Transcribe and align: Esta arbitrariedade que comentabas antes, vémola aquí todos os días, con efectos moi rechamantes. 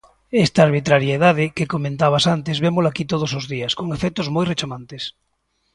Esta 0.45 0.59
arbitrariedade 0.67 1.45
que 1.57 1.71
comentabas 1.73 2.25
antes, 2.35 2.57
vémola 2.65 2.89
aquí 2.91 3.03
todos 3.13 3.31
os 3.39 3.45
días, 3.53 3.75
con 3.79 3.85
efectos 3.97 4.27
moi 4.35 4.45
rechamantes. 4.51 5.03